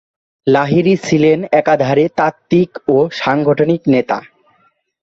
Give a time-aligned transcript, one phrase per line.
[0.47, 4.17] লাহিড়ী ছিলেন একাধারে তাত্ত্বিক ও সাংগঠনিক নেতা।